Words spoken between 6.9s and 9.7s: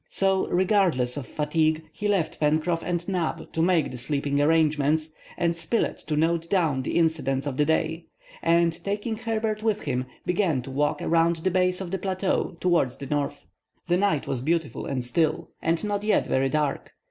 incidents of the day, and taking Herbert